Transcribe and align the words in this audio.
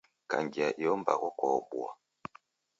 Kangia 0.31 0.67
iyo 0.81 0.93
mbagho 1.01 1.27
kuwaobua. 1.37 1.89